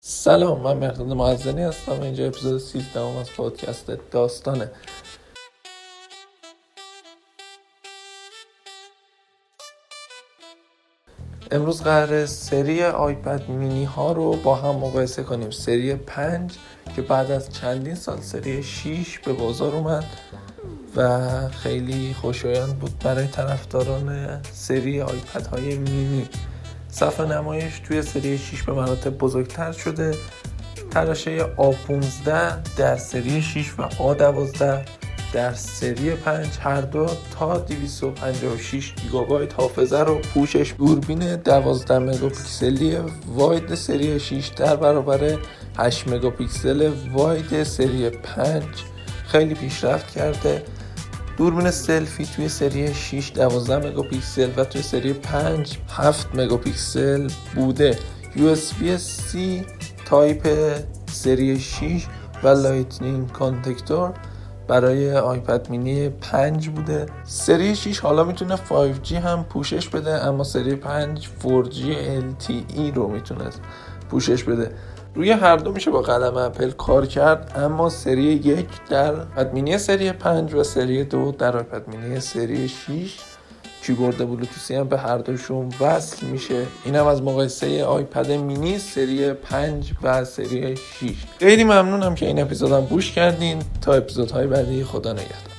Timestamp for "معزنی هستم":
1.06-2.02